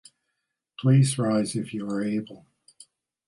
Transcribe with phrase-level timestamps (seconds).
[0.79, 2.47] Please rise if you are able.